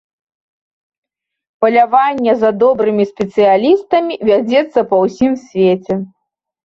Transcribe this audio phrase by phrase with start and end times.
[1.65, 5.93] Паляванне за добрымі спецыялістамі вядзецца па ўсім свеце.